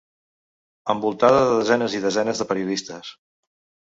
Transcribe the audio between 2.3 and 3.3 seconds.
de periodistes.